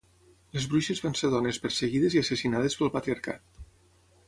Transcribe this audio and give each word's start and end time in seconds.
Les 0.57 0.63
bruixes 0.71 1.01
van 1.07 1.13
ser 1.19 1.29
dones 1.33 1.59
perseguides 1.67 2.17
i 2.17 2.23
assassinades 2.23 2.79
pel 2.81 2.93
patriarcat. 2.99 3.65